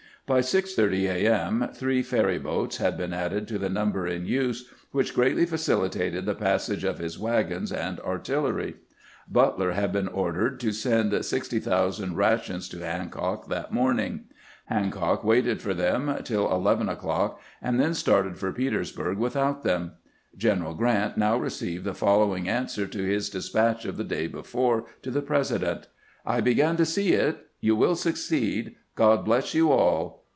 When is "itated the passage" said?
5.89-6.85